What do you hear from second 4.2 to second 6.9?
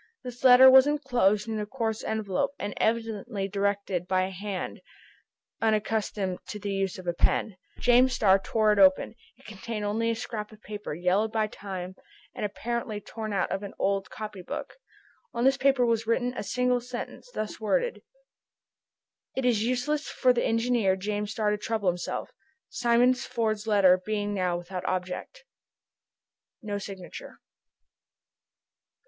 a hand unaccustomed to the